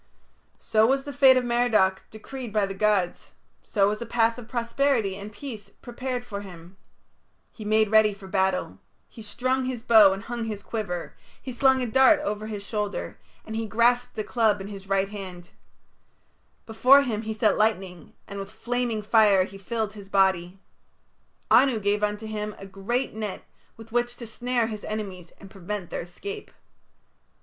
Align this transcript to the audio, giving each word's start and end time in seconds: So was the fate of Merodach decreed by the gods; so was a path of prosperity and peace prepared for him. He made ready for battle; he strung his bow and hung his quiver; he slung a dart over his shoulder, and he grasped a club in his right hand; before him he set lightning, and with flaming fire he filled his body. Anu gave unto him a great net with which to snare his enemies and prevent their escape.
So 0.57 0.87
was 0.87 1.03
the 1.03 1.13
fate 1.13 1.37
of 1.37 1.43
Merodach 1.45 2.05
decreed 2.09 2.51
by 2.51 2.65
the 2.65 2.73
gods; 2.73 3.33
so 3.61 3.87
was 3.89 4.01
a 4.01 4.05
path 4.07 4.39
of 4.39 4.47
prosperity 4.47 5.15
and 5.15 5.31
peace 5.31 5.69
prepared 5.69 6.25
for 6.25 6.41
him. 6.41 6.75
He 7.51 7.63
made 7.63 7.91
ready 7.91 8.11
for 8.15 8.27
battle; 8.27 8.79
he 9.09 9.21
strung 9.21 9.65
his 9.65 9.83
bow 9.83 10.11
and 10.11 10.23
hung 10.23 10.45
his 10.45 10.63
quiver; 10.63 11.15
he 11.39 11.51
slung 11.53 11.83
a 11.83 11.85
dart 11.85 12.19
over 12.21 12.47
his 12.47 12.63
shoulder, 12.63 13.19
and 13.45 13.55
he 13.55 13.67
grasped 13.67 14.17
a 14.17 14.23
club 14.23 14.59
in 14.59 14.69
his 14.69 14.89
right 14.89 15.09
hand; 15.09 15.51
before 16.65 17.03
him 17.03 17.21
he 17.21 17.33
set 17.35 17.55
lightning, 17.55 18.13
and 18.27 18.39
with 18.39 18.49
flaming 18.49 19.03
fire 19.03 19.43
he 19.43 19.59
filled 19.59 19.93
his 19.93 20.09
body. 20.09 20.57
Anu 21.51 21.79
gave 21.79 22.01
unto 22.01 22.25
him 22.25 22.55
a 22.57 22.65
great 22.65 23.13
net 23.13 23.43
with 23.77 23.91
which 23.91 24.17
to 24.17 24.25
snare 24.25 24.65
his 24.65 24.83
enemies 24.83 25.29
and 25.39 25.51
prevent 25.51 25.91
their 25.91 26.01
escape. 26.01 26.49